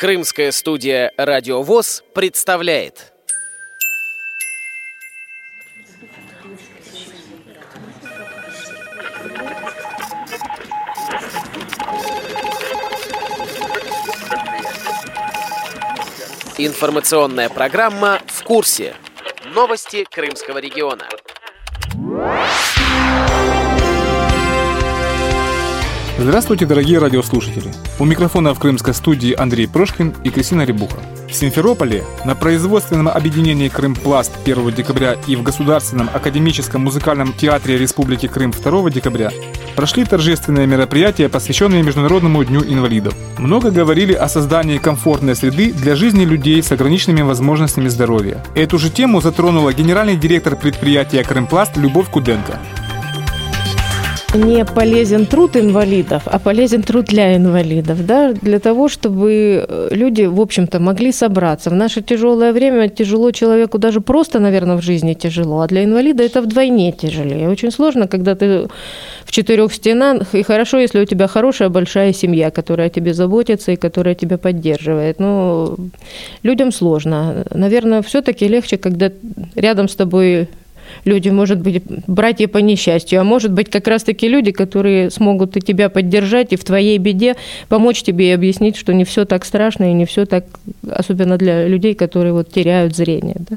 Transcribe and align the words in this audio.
Крымская 0.00 0.50
студия 0.50 1.12
«Радиовоз» 1.18 2.02
представляет 2.14 3.12
Информационная 16.56 17.50
программа 17.50 18.22
«В 18.26 18.42
курсе». 18.42 18.94
Новости 19.54 20.06
Крымского 20.10 20.56
региона. 20.56 21.06
Здравствуйте, 26.22 26.66
дорогие 26.66 26.98
радиослушатели! 26.98 27.72
У 27.98 28.04
микрофона 28.04 28.52
в 28.52 28.58
крымской 28.58 28.92
студии 28.92 29.32
Андрей 29.32 29.66
Прошкин 29.66 30.14
и 30.22 30.28
Кристина 30.28 30.66
Рябуха. 30.66 30.98
В 31.26 31.32
Симферополе 31.32 32.04
на 32.26 32.34
производственном 32.34 33.08
объединении 33.08 33.70
«Крымпласт» 33.70 34.30
1 34.44 34.70
декабря 34.72 35.16
и 35.26 35.34
в 35.34 35.42
Государственном 35.42 36.10
академическом 36.12 36.82
музыкальном 36.82 37.32
театре 37.32 37.78
Республики 37.78 38.26
Крым 38.26 38.50
2 38.50 38.90
декабря 38.90 39.30
прошли 39.76 40.04
торжественные 40.04 40.66
мероприятия, 40.66 41.30
посвященные 41.30 41.82
Международному 41.82 42.44
дню 42.44 42.60
инвалидов. 42.64 43.14
Много 43.38 43.70
говорили 43.70 44.12
о 44.12 44.28
создании 44.28 44.76
комфортной 44.76 45.34
среды 45.34 45.72
для 45.72 45.96
жизни 45.96 46.26
людей 46.26 46.62
с 46.62 46.70
ограниченными 46.70 47.22
возможностями 47.22 47.88
здоровья. 47.88 48.44
Эту 48.54 48.78
же 48.78 48.90
тему 48.90 49.22
затронула 49.22 49.72
генеральный 49.72 50.18
директор 50.18 50.54
предприятия 50.54 51.24
«Крымпласт» 51.24 51.78
Любовь 51.78 52.10
Куденко– 52.10 52.58
не 54.34 54.64
полезен 54.64 55.26
труд 55.26 55.56
инвалидов, 55.56 56.22
а 56.26 56.38
полезен 56.38 56.82
труд 56.82 57.06
для 57.06 57.36
инвалидов, 57.36 58.06
да, 58.06 58.32
для 58.32 58.58
того, 58.58 58.88
чтобы 58.88 59.66
э, 59.68 59.88
люди, 59.90 60.22
в 60.22 60.40
общем-то, 60.40 60.78
могли 60.78 61.12
собраться. 61.12 61.70
В 61.70 61.74
наше 61.74 62.00
тяжелое 62.00 62.52
время 62.52 62.88
тяжело 62.88 63.32
человеку 63.32 63.78
даже 63.78 64.00
просто, 64.00 64.38
наверное, 64.38 64.76
в 64.76 64.82
жизни 64.82 65.14
тяжело, 65.14 65.60
а 65.60 65.66
для 65.66 65.84
инвалида 65.84 66.22
это 66.22 66.42
вдвойне 66.42 66.92
тяжелее. 66.92 67.48
Очень 67.48 67.72
сложно, 67.72 68.06
когда 68.06 68.34
ты 68.34 68.68
в 69.24 69.32
четырех 69.32 69.72
стенах, 69.72 70.34
и 70.34 70.42
хорошо, 70.42 70.78
если 70.78 71.00
у 71.00 71.04
тебя 71.04 71.26
хорошая 71.26 71.68
большая 71.68 72.12
семья, 72.12 72.50
которая 72.50 72.86
о 72.86 72.90
тебе 72.90 73.14
заботится 73.14 73.72
и 73.72 73.76
которая 73.76 74.14
тебя 74.14 74.38
поддерживает. 74.38 75.18
Но 75.18 75.76
людям 76.42 76.72
сложно. 76.72 77.44
Наверное, 77.52 78.02
все-таки 78.02 78.48
легче, 78.48 78.76
когда 78.76 79.10
рядом 79.54 79.88
с 79.88 79.96
тобой 79.96 80.48
люди, 81.04 81.28
может 81.28 81.60
быть, 81.60 81.82
братья 82.06 82.48
по 82.48 82.58
несчастью, 82.58 83.20
а 83.20 83.24
может 83.24 83.52
быть, 83.52 83.70
как 83.70 83.88
раз-таки 83.88 84.28
люди, 84.28 84.52
которые 84.52 85.10
смогут 85.10 85.56
и 85.56 85.60
тебя 85.60 85.88
поддержать, 85.88 86.52
и 86.52 86.56
в 86.56 86.64
твоей 86.64 86.98
беде 86.98 87.36
помочь 87.68 88.02
тебе 88.02 88.28
и 88.28 88.32
объяснить, 88.32 88.76
что 88.76 88.94
не 88.94 89.04
все 89.04 89.24
так 89.24 89.44
страшно, 89.44 89.90
и 89.90 89.94
не 89.94 90.04
все 90.04 90.26
так, 90.26 90.44
особенно 90.90 91.36
для 91.36 91.66
людей, 91.66 91.94
которые 91.94 92.32
вот 92.32 92.50
теряют 92.50 92.96
зрение. 92.96 93.36
Да? 93.50 93.56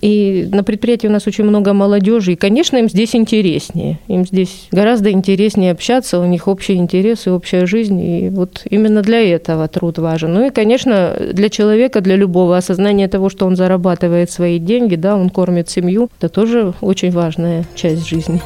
И 0.00 0.48
на 0.50 0.64
предприятии 0.64 1.06
у 1.06 1.10
нас 1.10 1.26
очень 1.26 1.44
много 1.44 1.72
молодежи, 1.72 2.32
и, 2.32 2.36
конечно, 2.36 2.76
им 2.76 2.88
здесь 2.88 3.14
интереснее. 3.14 3.98
Им 4.08 4.24
здесь 4.24 4.68
гораздо 4.70 5.10
интереснее 5.10 5.72
общаться, 5.72 6.18
у 6.18 6.26
них 6.26 6.48
общие 6.48 6.78
интересы, 6.78 7.30
общая 7.30 7.66
жизнь, 7.66 8.00
и 8.00 8.30
вот 8.30 8.62
именно 8.68 9.02
для 9.02 9.20
этого 9.20 9.68
труд 9.68 9.98
важен. 9.98 10.32
Ну 10.32 10.46
и, 10.46 10.50
конечно, 10.50 11.16
для 11.32 11.48
человека, 11.48 12.00
для 12.00 12.16
любого 12.16 12.56
осознания 12.56 13.08
того, 13.08 13.28
что 13.28 13.46
он 13.46 13.56
зарабатывает 13.56 14.30
свои 14.30 14.58
деньги, 14.58 14.94
да, 14.96 15.16
он 15.16 15.30
кормит 15.30 15.68
семью, 15.68 16.10
это 16.18 16.28
тоже 16.28 16.72
очень 16.80 17.10
важная 17.10 17.64
часть 17.74 18.06
жизни. 18.06 18.40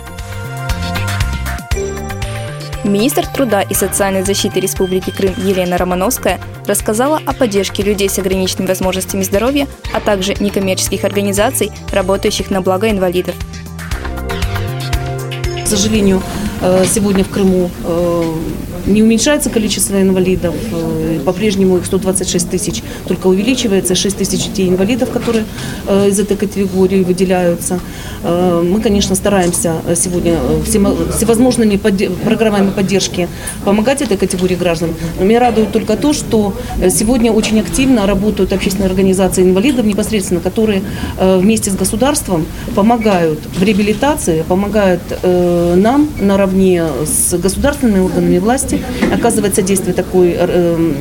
Министр 2.84 3.26
труда 3.26 3.62
и 3.62 3.72
социальной 3.72 4.24
защиты 4.24 4.60
Республики 4.60 5.08
Крым 5.10 5.34
Елена 5.38 5.78
Романовская 5.78 6.38
рассказала 6.66 7.18
о 7.24 7.32
поддержке 7.32 7.82
людей 7.82 8.10
с 8.10 8.18
ограниченными 8.18 8.66
возможностями 8.66 9.22
здоровья, 9.22 9.66
а 9.94 10.00
также 10.00 10.34
некоммерческих 10.34 11.02
организаций, 11.04 11.72
работающих 11.90 12.50
на 12.50 12.60
благо 12.60 12.90
инвалидов. 12.90 13.34
К 15.64 15.66
сожалению, 15.66 16.22
э, 16.60 16.84
сегодня 16.86 17.24
в 17.24 17.30
Крыму 17.30 17.70
э, 17.84 18.34
не 18.86 19.02
уменьшается 19.02 19.50
количество 19.50 20.00
инвалидов, 20.00 20.54
э, 20.72 21.20
по-прежнему 21.24 21.78
их 21.78 21.86
126 21.86 22.50
тысяч, 22.50 22.82
только 23.06 23.28
увеличивается 23.28 23.94
6 23.94 24.16
тысяч 24.16 24.44
детей 24.44 24.68
инвалидов, 24.68 25.10
которые 25.10 25.44
э, 25.86 26.08
из 26.08 26.20
этой 26.20 26.36
категории 26.36 27.02
выделяются. 27.02 27.80
Э, 28.22 28.62
мы, 28.62 28.80
конечно, 28.80 29.14
стараемся 29.14 29.74
сегодня 29.96 30.38
всевозможными 30.64 31.76
программами 31.76 32.70
поддержки 32.70 33.28
помогать 33.64 34.02
этой 34.02 34.16
категории 34.16 34.56
граждан. 34.56 34.90
Но 35.18 35.24
меня 35.24 35.40
радует 35.40 35.72
только 35.72 35.96
то, 35.96 36.12
что 36.12 36.54
сегодня 36.90 37.32
очень 37.32 37.60
активно 37.60 38.06
работают 38.06 38.52
общественные 38.52 38.88
организации 38.88 39.42
инвалидов 39.42 39.86
непосредственно, 39.86 40.40
которые 40.40 40.82
вместе 41.18 41.70
с 41.70 41.74
государством 41.74 42.46
помогают 42.74 43.40
в 43.56 43.62
реабилитации, 43.62 44.44
помогают 44.46 45.02
нам 45.22 46.08
наравне 46.20 46.84
с 47.04 47.36
государственными 47.38 48.00
органами 48.00 48.38
власти 48.38 48.73
области 48.74 49.14
оказывает 49.14 49.54
содействие 49.54 49.94
такой 49.94 50.30
э, 50.30 50.46
эм, 50.46 50.94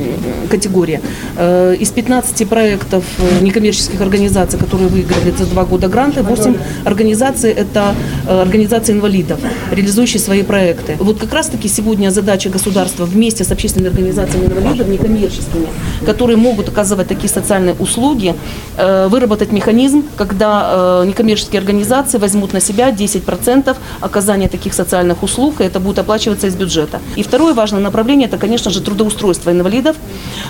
категории. 0.50 1.00
Э, 1.36 1.74
из 1.78 1.90
15 1.90 2.48
проектов 2.48 3.04
э, 3.18 3.44
некоммерческих 3.44 4.00
организаций, 4.00 4.58
которые 4.58 4.88
выиграли 4.88 5.30
за 5.30 5.46
два 5.46 5.64
года 5.64 5.88
гранты, 5.88 6.22
8 6.22 6.56
организаций– 6.84 7.50
это 7.56 7.94
организации 8.28 8.92
инвалидов, 8.92 9.38
реализующие 9.72 10.20
свои 10.20 10.42
проекты. 10.42 10.96
Вот 11.00 11.18
как 11.18 11.32
раз-таки 11.32 11.68
сегодня 11.68 12.10
задача 12.10 12.50
государства 12.50 13.04
вместе 13.04 13.44
с 13.44 13.52
общественными 13.52 13.90
организациями 13.90 14.46
инвалидов, 14.46 14.88
некоммерческими, 14.88 15.66
которые 16.06 16.36
могут 16.36 16.68
оказывать 16.68 17.08
такие 17.08 17.28
социальные 17.28 17.74
услуги, 17.78 18.34
выработать 18.76 19.52
механизм, 19.52 20.02
когда 20.16 21.04
некоммерческие 21.06 21.58
организации 21.60 22.18
возьмут 22.18 22.52
на 22.52 22.60
себя 22.60 22.90
10% 22.90 23.76
оказания 24.00 24.48
таких 24.48 24.74
социальных 24.74 25.22
услуг, 25.22 25.60
и 25.60 25.64
это 25.64 25.80
будет 25.80 25.98
оплачиваться 25.98 26.46
из 26.46 26.54
бюджета. 26.54 27.00
И 27.16 27.22
второе 27.22 27.54
важное 27.64 27.80
направление– 27.80 28.28
это, 28.32 28.36
конечно 28.36 28.70
же, 28.70 28.80
трудоустройство 28.80 29.50
инвалидов. 29.50 29.96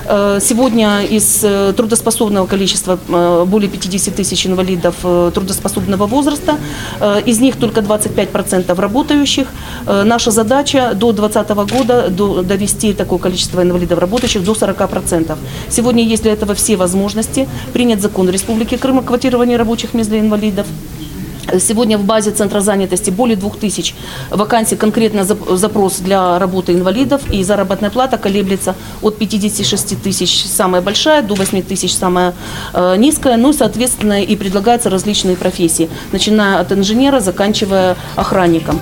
Э, 0.09 0.41
сегодня 0.41 1.03
из 1.03 1.45
э, 1.45 1.73
трудоспособного 1.77 2.47
количества 2.47 2.99
э, 3.09 3.45
более 3.47 3.69
50 3.69 4.17
тысяч 4.17 4.47
инвалидов 4.47 4.95
трудоспособного 5.35 6.07
возраста, 6.07 6.57
из 7.29 7.41
них 7.41 7.57
только 7.57 7.81
25% 7.81 8.81
работающих. 8.81 9.47
Наша 9.87 10.31
задача 10.31 10.93
до 10.95 11.13
2020 11.13 11.75
года 11.75 12.09
довести 12.43 12.93
такое 12.93 13.19
количество 13.19 13.63
инвалидов 13.63 13.99
работающих 13.99 14.45
до 14.45 14.53
40%. 14.53 15.37
Сегодня 15.71 16.03
есть 16.03 16.23
для 16.23 16.33
этого 16.33 16.55
все 16.55 16.77
возможности. 16.77 17.49
Принят 17.73 18.01
закон 18.01 18.31
Республики 18.31 18.77
Крым 18.77 18.99
о 18.99 19.03
квотировании 19.03 19.57
рабочих 19.57 19.95
мест 19.95 20.11
для 20.11 20.19
инвалидов. 20.19 20.67
Сегодня 21.59 21.99
в 21.99 22.05
базе 22.05 22.31
Центра 22.31 22.60
занятости 22.60 23.10
более 23.10 23.37
2000 23.37 23.94
вакансий, 24.31 24.77
конкретно 24.77 25.25
запрос 25.25 25.99
для 25.99 26.38
работы 26.38 26.72
инвалидов, 26.72 27.22
и 27.31 27.43
заработная 27.44 27.91
плата 27.91 28.19
колеблется 28.19 28.75
от 29.03 29.19
56 29.19 30.03
тысяч 30.03 30.44
самая 30.44 30.83
большая 30.83 31.22
до 31.22 31.34
8 31.34 31.62
тысяч 31.62 31.94
самая 31.94 32.34
э, 32.72 32.97
низкая, 32.97 33.37
ну 33.37 33.50
и, 33.50 33.53
соответственно, 33.53 34.22
и 34.22 34.37
предлагаются 34.37 34.91
различные 34.91 35.37
профессии, 35.37 35.88
начиная 36.12 36.60
от 36.60 36.72
инженера, 36.72 37.21
заканчивая 37.21 37.97
охранником. 38.16 38.81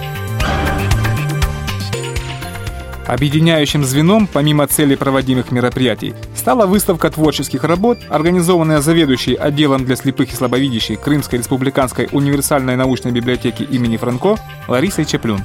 Объединяющим 3.12 3.84
звеном, 3.84 4.26
помимо 4.26 4.66
целей 4.66 4.96
проводимых 4.96 5.52
мероприятий, 5.52 6.14
стала 6.34 6.64
выставка 6.64 7.10
творческих 7.10 7.62
работ, 7.62 7.98
организованная 8.08 8.80
заведующей 8.80 9.34
отделом 9.34 9.84
для 9.84 9.96
слепых 9.96 10.32
и 10.32 10.34
слабовидящих 10.34 10.98
Крымской 10.98 11.38
республиканской 11.38 12.08
универсальной 12.10 12.74
научной 12.74 13.12
библиотеки 13.12 13.64
имени 13.64 13.98
Франко 13.98 14.38
Ларисой 14.66 15.04
Чеплюн 15.04 15.42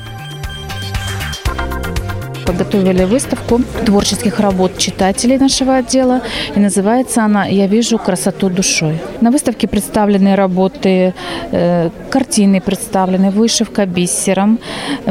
подготовили 2.47 3.03
выставку 3.03 3.61
творческих 3.85 4.39
работ 4.39 4.77
читателей 4.77 5.37
нашего 5.37 5.75
отдела. 5.75 6.21
И 6.55 6.59
называется 6.59 7.23
она 7.23 7.45
«Я 7.45 7.67
вижу 7.67 7.97
красоту 7.97 8.49
душой». 8.49 8.99
На 9.21 9.31
выставке 9.31 9.67
представлены 9.67 10.35
работы, 10.35 11.13
э, 11.51 11.89
картины 12.09 12.61
представлены, 12.61 13.31
вышивка 13.31 13.85
бисером, 13.85 14.59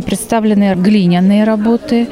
представлены 0.06 0.74
глиняные 0.74 1.44
работы 1.44 2.08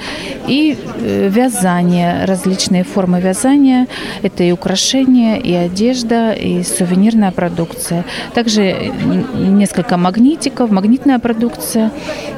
и 0.48 0.76
э, 0.76 1.28
вязание, 1.28 2.26
различные 2.26 2.84
формы 2.84 3.20
вязания. 3.20 3.86
Это 4.22 4.44
и 4.44 4.52
украшения, 4.52 5.36
и 5.36 5.54
одежда, 5.54 6.32
и 6.32 6.62
сувенирная 6.62 7.30
продукция. 7.30 8.04
Также 8.34 8.92
несколько 9.34 9.96
магнитиков, 9.96 10.70
магнитная 10.70 11.18
продукция, 11.18 11.90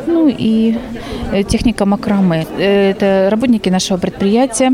ну 0.07 0.29
и 0.29 0.77
э, 1.33 1.43
техника 1.43 1.85
макраме 1.85 2.47
это 2.77 3.29
работники 3.31 3.69
нашего 3.69 3.99
предприятия 3.99 4.73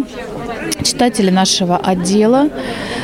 читатели 0.82 1.30
нашего 1.30 1.76
отдела. 1.76 2.48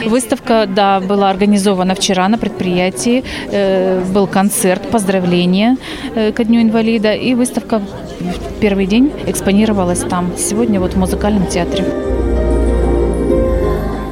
Выставка, 0.07 0.67
да, 0.67 1.01
была 1.01 1.31
организована 1.31 1.95
вчера 1.95 2.29
на 2.29 2.39
предприятии. 2.39 3.25
Э, 3.51 4.03
был 4.13 4.27
концерт, 4.27 4.83
поздравления 4.91 5.77
э, 6.15 6.33
ко 6.33 6.45
Дню 6.45 6.63
инвалида. 6.63 7.13
И 7.15 7.35
выставка 7.35 7.79
в 7.79 8.61
первый 8.61 8.87
день 8.87 9.13
экспонировалась 9.27 10.01
там. 10.01 10.33
Сегодня 10.37 10.81
вот 10.81 10.95
в 10.95 10.99
музыкальном 10.99 11.47
театре. 11.47 11.85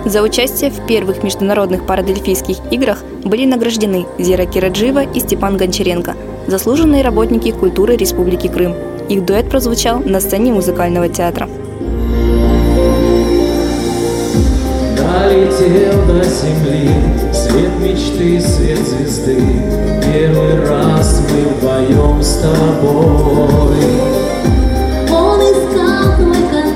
За 0.05 0.23
участие 0.23 0.71
в 0.71 0.87
первых 0.87 1.25
международных 1.25 1.85
парадельфийских 1.85 2.59
играх 2.71 3.03
были 3.25 3.45
награждены 3.45 4.07
Зира 4.19 4.47
Кираджиева 4.47 5.03
и 5.05 5.19
Степан 5.19 5.57
Гончаренко, 5.57 6.15
заслуженные 6.47 7.03
работники 7.03 7.51
культуры 7.51 7.97
Республики 7.97 8.47
Крым. 8.47 8.96
Их 9.09 9.25
дуэт 9.25 9.49
прозвучал 9.49 10.01
на 10.01 10.21
сцене 10.21 10.53
музыкального 10.53 11.09
театра. 11.09 11.49
Долетел 14.97 16.07
до 16.07 16.25
земли 16.25 16.91
свет 17.33 17.71
мечты, 17.81 18.41
свет 18.41 18.79
звезды. 18.79 19.39
Первый 20.13 20.67
раз 20.69 21.23
мы 21.31 21.39
вдвоем 21.55 22.21
с 22.21 22.39
тобой. 22.39 23.77
Он 25.11 25.41
искал 25.41 26.17
только 26.19 26.57
нас, 26.65 26.76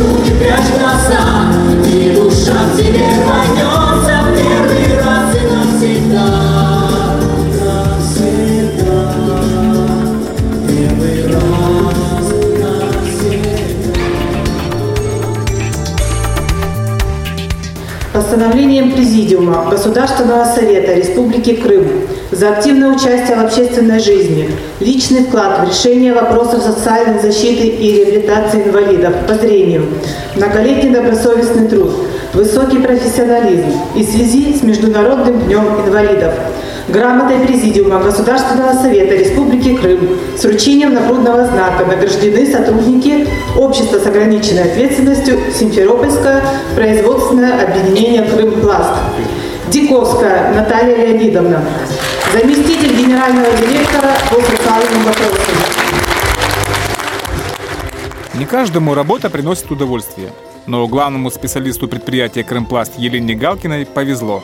не 0.00 0.30
прячь 0.38 0.70
глаза, 0.78 1.52
и 1.86 2.14
душа 2.14 2.52
к 2.72 2.76
тебе 2.76 3.04
рванется 3.22 3.43
Постановлением 18.14 18.92
Президиума 18.92 19.68
Государственного 19.68 20.44
Совета 20.44 20.94
Республики 20.94 21.56
Крым 21.56 21.84
за 22.30 22.50
активное 22.50 22.94
участие 22.94 23.36
в 23.36 23.44
общественной 23.44 23.98
жизни, 23.98 24.52
личный 24.78 25.24
вклад 25.24 25.58
в 25.58 25.68
решение 25.68 26.14
вопросов 26.14 26.62
социальной 26.62 27.20
защиты 27.20 27.66
и 27.66 27.92
реабилитации 27.92 28.62
инвалидов 28.62 29.14
по 29.26 29.34
зрению, 29.34 29.86
многолетний 30.36 30.90
добросовестный 30.90 31.66
труд, 31.66 31.90
высокий 32.34 32.78
профессионализм 32.78 33.72
и 33.96 34.04
в 34.04 34.08
связи 34.08 34.54
с 34.54 34.62
Международным 34.62 35.40
днем 35.40 35.64
инвалидов. 35.84 36.34
Грамотой 36.88 37.46
Президиума 37.46 37.98
Государственного 37.98 38.74
Совета 38.74 39.14
Республики 39.14 39.74
Крым 39.74 40.18
с 40.36 40.44
вручением 40.44 40.92
нагрудного 40.92 41.46
знака 41.46 41.86
награждены 41.86 42.46
сотрудники 42.46 43.26
Общества 43.58 43.98
с 43.98 44.06
ограниченной 44.06 44.64
ответственностью 44.64 45.38
Симферопольское 45.58 46.42
производственное 46.74 47.64
объединение 47.64 48.22
«Крымпласт». 48.24 49.00
Диковская 49.68 50.52
Наталья 50.52 50.94
Леонидовна, 50.94 51.64
заместитель 52.34 52.94
генерального 52.94 53.50
директора 53.56 54.10
по 54.28 54.36
социальным 54.36 55.04
вопросам. 55.04 55.54
Не 58.34 58.44
каждому 58.44 58.94
работа 58.94 59.30
приносит 59.30 59.70
удовольствие, 59.70 60.32
но 60.66 60.86
главному 60.86 61.30
специалисту 61.30 61.88
предприятия 61.88 62.44
«Крымпласт» 62.44 62.98
Елене 62.98 63.34
Галкиной 63.34 63.86
повезло. 63.86 64.42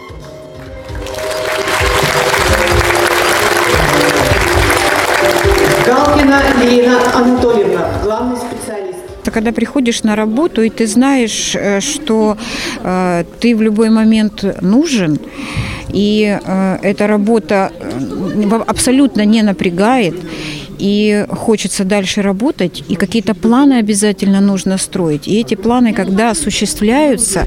Галкина 5.90 6.40
Лена 6.62 6.98
Анатольевна, 7.16 7.88
главный 8.04 8.36
специалист. 8.36 8.98
Когда 9.24 9.50
приходишь 9.50 10.04
на 10.04 10.14
работу, 10.14 10.62
и 10.62 10.70
ты 10.70 10.86
знаешь, 10.86 11.56
что 11.80 12.36
э, 12.82 13.24
ты 13.40 13.56
в 13.56 13.62
любой 13.62 13.90
момент 13.90 14.44
нужен, 14.60 15.18
и 15.92 16.38
э, 16.40 16.78
эта 16.82 17.08
работа 17.08 17.72
абсолютно 18.68 19.24
не 19.24 19.42
напрягает, 19.42 20.14
и 20.80 21.26
хочется 21.28 21.84
дальше 21.84 22.22
работать, 22.22 22.82
и 22.88 22.94
какие-то 22.94 23.34
планы 23.34 23.74
обязательно 23.74 24.40
нужно 24.40 24.78
строить. 24.78 25.28
И 25.28 25.40
эти 25.40 25.54
планы, 25.54 25.92
когда 25.92 26.30
осуществляются, 26.30 27.46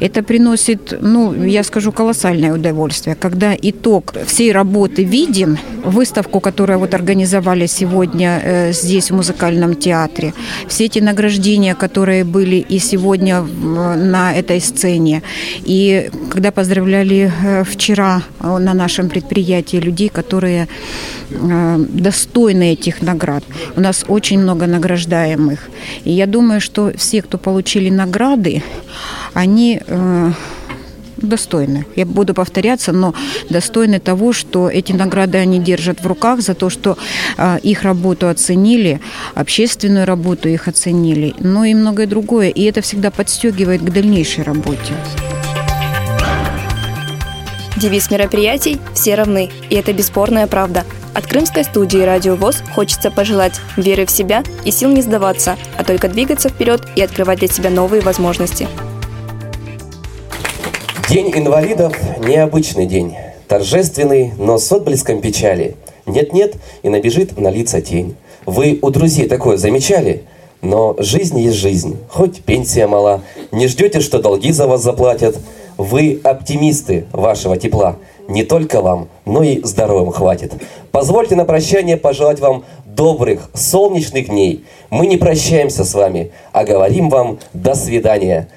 это 0.00 0.22
приносит, 0.22 0.98
ну, 1.00 1.44
я 1.44 1.64
скажу, 1.64 1.92
колоссальное 1.92 2.52
удовольствие. 2.52 3.16
Когда 3.16 3.54
итог 3.60 4.14
всей 4.26 4.52
работы 4.52 5.04
виден, 5.04 5.58
выставку, 5.84 6.40
которую 6.40 6.78
вот 6.78 6.94
организовали 6.94 7.66
сегодня 7.66 8.40
э, 8.42 8.72
здесь, 8.72 9.10
в 9.10 9.14
музыкальном 9.14 9.74
театре, 9.74 10.32
все 10.68 10.84
эти 10.84 10.98
награждения, 10.98 11.74
которые 11.74 12.24
были 12.24 12.56
и 12.56 12.78
сегодня 12.78 13.42
на 13.42 14.32
этой 14.34 14.60
сцене, 14.60 15.22
и 15.64 16.10
когда 16.30 16.50
поздравляли 16.50 17.32
э, 17.44 17.64
вчера 17.64 18.22
э, 18.40 18.58
на 18.58 18.74
нашем 18.74 19.08
предприятии 19.08 19.76
людей, 19.76 20.08
которые 20.08 20.68
э, 21.30 21.86
достойны 21.88 22.73
этих 22.74 23.02
наград. 23.02 23.44
У 23.76 23.80
нас 23.80 24.04
очень 24.08 24.38
много 24.38 24.66
награждаемых. 24.66 25.70
И 26.04 26.12
я 26.12 26.26
думаю, 26.26 26.60
что 26.60 26.92
все, 26.96 27.22
кто 27.22 27.38
получили 27.38 27.90
награды, 27.90 28.62
они 29.34 29.80
э, 29.86 30.30
достойны. 31.16 31.86
Я 31.96 32.06
буду 32.06 32.34
повторяться, 32.34 32.92
но 32.92 33.14
достойны 33.50 34.00
того, 34.00 34.32
что 34.32 34.68
эти 34.68 34.92
награды 34.92 35.38
они 35.38 35.58
держат 35.58 36.00
в 36.00 36.06
руках 36.06 36.40
за 36.40 36.54
то, 36.54 36.70
что 36.70 36.96
э, 37.36 37.58
их 37.62 37.82
работу 37.82 38.28
оценили, 38.28 39.00
общественную 39.34 40.06
работу 40.06 40.48
их 40.48 40.68
оценили, 40.68 41.34
но 41.38 41.64
и 41.64 41.74
многое 41.74 42.06
другое. 42.06 42.48
И 42.48 42.62
это 42.62 42.80
всегда 42.80 43.10
подстегивает 43.10 43.82
к 43.82 43.90
дальнейшей 43.90 44.44
работе. 44.44 44.94
Девиз 47.76 48.10
мероприятий 48.10 48.78
«Все 48.94 49.14
равны», 49.14 49.50
и 49.68 49.74
это 49.74 49.92
бесспорная 49.92 50.46
правда. 50.46 50.84
От 51.14 51.28
крымской 51.28 51.62
студии 51.62 51.98
«Радио 51.98 52.34
ВОЗ» 52.34 52.64
хочется 52.74 53.08
пожелать 53.08 53.60
веры 53.76 54.04
в 54.04 54.10
себя 54.10 54.42
и 54.64 54.72
сил 54.72 54.90
не 54.90 55.00
сдаваться, 55.00 55.56
а 55.78 55.84
только 55.84 56.08
двигаться 56.08 56.48
вперед 56.48 56.82
и 56.96 57.02
открывать 57.02 57.38
для 57.38 57.46
себя 57.46 57.70
новые 57.70 58.02
возможности. 58.02 58.66
День 61.08 61.30
инвалидов– 61.36 61.96
необычный 62.18 62.86
день. 62.86 63.14
Торжественный, 63.46 64.32
но 64.38 64.58
с 64.58 64.72
отблеском 64.72 65.20
печали. 65.20 65.76
Нет-нет, 66.04 66.56
и 66.82 66.88
набежит 66.88 67.38
на 67.38 67.48
лица 67.48 67.80
тень. 67.80 68.16
Вы 68.44 68.80
у 68.82 68.90
друзей 68.90 69.28
такое 69.28 69.56
замечали? 69.56 70.24
Но 70.62 70.96
жизнь 70.98 71.38
есть 71.38 71.58
жизнь, 71.58 71.96
хоть 72.08 72.42
пенсия 72.42 72.88
мала. 72.88 73.22
Не 73.52 73.68
ждете, 73.68 74.00
что 74.00 74.18
долги 74.18 74.50
за 74.50 74.66
вас 74.66 74.82
заплатят. 74.82 75.36
Вы 75.76 76.20
оптимисты 76.24 77.06
вашего 77.12 77.56
тепла. 77.56 77.96
Не 78.28 78.42
только 78.42 78.80
вам, 78.80 79.08
но 79.26 79.42
и 79.42 79.62
здоровым 79.62 80.10
хватит. 80.10 80.54
Позвольте 80.92 81.36
на 81.36 81.44
прощание 81.44 81.96
пожелать 81.96 82.40
вам 82.40 82.64
добрых, 82.86 83.50
солнечных 83.52 84.28
дней. 84.28 84.64
Мы 84.90 85.06
не 85.06 85.16
прощаемся 85.16 85.84
с 85.84 85.94
вами, 85.94 86.32
а 86.52 86.64
говорим 86.64 87.10
вам 87.10 87.38
«до 87.52 87.74
свидания». 87.74 88.48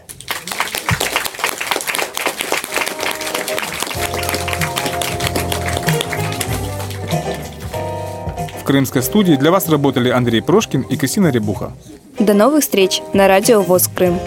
В 8.62 8.64
крымской 8.64 9.02
студии 9.02 9.36
для 9.36 9.50
вас 9.52 9.70
работали 9.70 10.10
Андрей 10.10 10.42
Прошкин 10.42 10.82
и 10.82 10.98
Кристина 10.98 11.28
Рябуха. 11.28 11.72
До 12.20 12.34
новых 12.34 12.64
встреч 12.64 13.02
на 13.14 13.28
радио 13.28 13.62
ВОЗ 13.62 13.88
Крым. 13.88 14.20